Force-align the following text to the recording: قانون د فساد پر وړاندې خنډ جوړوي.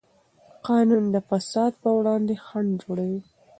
قانون 0.67 1.03
د 1.13 1.15
فساد 1.29 1.71
پر 1.81 1.91
وړاندې 1.97 2.35
خنډ 2.45 2.69
جوړوي. 2.83 3.21